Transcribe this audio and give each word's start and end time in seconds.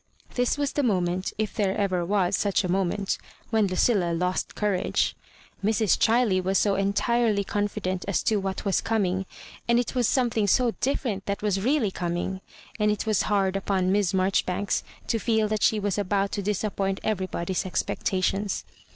This 0.33 0.57
was 0.57 0.71
the 0.73 0.81
moment, 0.81 1.31
if 1.37 1.53
there 1.53 1.77
ever 1.77 2.03
was 2.03 2.35
such 2.35 2.63
a 2.63 2.67
moment, 2.71 3.19
when 3.51 3.67
Lucilla 3.67 4.13
lost 4.13 4.55
courage. 4.55 5.15
Mrs. 5.63 5.95
Ohiley 5.99 6.43
was 6.43 6.57
so 6.57 6.73
entirely 6.73 7.43
confident 7.43 8.05
as 8.07 8.23
to 8.23 8.37
what 8.37 8.63
yras 8.65 8.83
coming, 8.83 9.27
and 9.67 9.77
it 9.77 9.93
was 9.93 10.07
something 10.09 10.47
so 10.47 10.71
different 10.81 11.27
tiiat 11.27 11.43
was 11.43 11.61
really 11.61 11.91
coming; 11.91 12.41
and 12.79 12.89
it 12.89 13.05
was 13.05 13.21
hard 13.29 13.55
upon 13.55 13.91
Miss 13.91 14.11
Marjoribanks 14.11 14.81
to 15.05 15.19
feel 15.19 15.47
that 15.49 15.61
she 15.61 15.79
was 15.79 15.99
about 15.99 16.31
to 16.31 16.41
dis 16.41 16.63
appoint 16.63 16.99
everybody's 17.03 17.63
expectations. 17.63 18.65